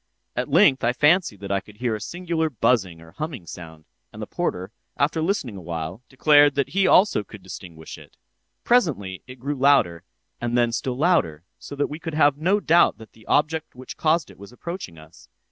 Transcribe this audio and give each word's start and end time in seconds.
At 0.35 0.49
length 0.49 0.83
I 0.83 0.93
fancied 0.93 1.41
that 1.41 1.51
I 1.51 1.59
could 1.59 1.77
hear 1.77 1.93
a 1.93 2.01
singular 2.01 2.49
buzzing 2.49 3.01
or 3.01 3.11
humming 3.11 3.45
sound; 3.45 3.85
and 4.11 4.19
the 4.19 4.25
porter, 4.25 4.71
after 4.97 5.21
listening 5.21 5.57
awhile, 5.57 6.01
declared 6.09 6.55
that 6.55 6.69
he 6.69 6.87
also 6.87 7.23
could 7.23 7.43
distinguish 7.43 7.99
it. 7.99 8.17
Presently 8.63 9.21
it 9.27 9.39
grew 9.39 9.53
louder, 9.53 10.03
and 10.41 10.57
then 10.57 10.71
still 10.71 10.97
louder, 10.97 11.43
so 11.59 11.75
that 11.75 11.85
we 11.85 11.99
could 11.99 12.15
have 12.15 12.35
no 12.35 12.59
doubt 12.59 12.97
that 12.97 13.11
the 13.11 13.27
object 13.27 13.75
which 13.75 13.95
caused 13.95 14.31
it 14.31 14.39
was 14.39 14.51
approaching 14.51 14.97
us. 14.97 15.29